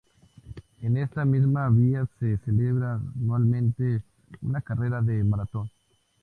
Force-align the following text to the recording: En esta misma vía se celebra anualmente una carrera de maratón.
En 0.81 0.97
esta 0.97 1.25
misma 1.25 1.69
vía 1.69 2.07
se 2.19 2.35
celebra 2.39 2.95
anualmente 2.95 4.01
una 4.41 4.59
carrera 4.59 4.99
de 4.99 5.23
maratón. 5.23 5.69